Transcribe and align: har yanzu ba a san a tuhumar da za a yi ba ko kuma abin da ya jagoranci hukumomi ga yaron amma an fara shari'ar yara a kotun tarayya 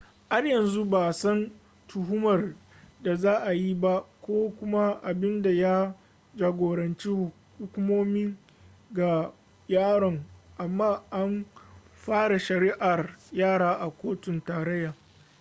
har 0.29 0.45
yanzu 0.47 0.85
ba 0.85 1.07
a 1.07 1.13
san 1.13 1.43
a 1.43 1.49
tuhumar 1.87 2.55
da 3.03 3.15
za 3.15 3.33
a 3.43 3.51
yi 3.53 3.73
ba 3.75 4.05
ko 4.21 4.51
kuma 4.59 4.99
abin 5.03 5.41
da 5.41 5.49
ya 5.49 5.95
jagoranci 6.35 7.31
hukumomi 7.59 8.35
ga 8.93 9.33
yaron 9.67 10.25
amma 10.57 11.03
an 11.11 11.45
fara 11.93 12.39
shari'ar 12.39 13.15
yara 13.31 13.73
a 13.79 13.89
kotun 13.89 14.41
tarayya 14.43 14.93